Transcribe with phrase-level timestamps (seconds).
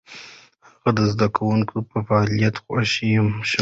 [0.73, 2.89] هغه د زده کوونکو په فعاليت خوښ
[3.51, 3.57] شو.